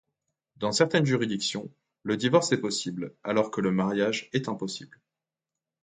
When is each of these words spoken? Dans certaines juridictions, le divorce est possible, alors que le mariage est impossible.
Dans 0.55 0.71
certaines 0.71 1.05
juridictions, 1.05 1.71
le 2.01 2.17
divorce 2.17 2.51
est 2.53 2.59
possible, 2.59 3.13
alors 3.23 3.51
que 3.51 3.61
le 3.61 3.69
mariage 3.69 4.31
est 4.33 4.49
impossible. 4.49 4.99